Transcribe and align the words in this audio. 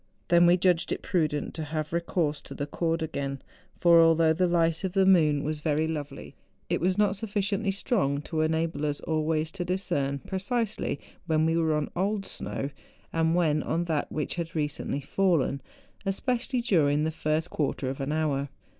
Then 0.29 0.47
we 0.47 0.57
judged 0.57 0.91
it 0.91 1.03
prudent 1.03 1.53
to 1.53 1.63
have 1.63 1.93
recourse 1.93 2.41
to 2.41 2.55
the 2.55 2.65
cord 2.65 3.03
again; 3.03 3.39
for 3.79 4.01
although 4.01 4.33
the 4.33 4.47
light 4.47 4.83
of 4.83 4.93
the 4.93 5.05
moon 5.05 5.43
was 5.43 5.59
very 5.61 5.87
lovely, 5.87 6.33
it 6.69 6.81
was 6.81 6.97
not 6.97 7.15
sufficiently 7.15 7.69
strong 7.69 8.19
to 8.23 8.41
enable 8.41 8.87
us 8.87 8.99
always 9.01 9.51
to 9.51 9.63
discern 9.63 10.17
precisely 10.17 10.99
when 11.27 11.45
we 11.45 11.55
were 11.55 11.75
on 11.75 11.91
old 11.95 12.25
snow 12.25 12.71
and 13.13 13.35
when 13.35 13.61
on 13.61 13.85
that 13.85 14.11
which 14.11 14.33
had 14.37 14.55
recently 14.55 15.01
fallen, 15.01 15.61
especially 16.03 16.61
during 16.61 17.03
the 17.03 17.11
first 17.11 17.51
quarter 17.51 17.87
of 17.87 18.01
an 18.01 18.11
hour. 18.11 18.49